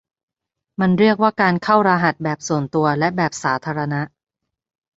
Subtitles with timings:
[0.79, 4.01] มันเรียกว่าการเข้ารหัสแบบส่วนตัวและแบบสาธารณะ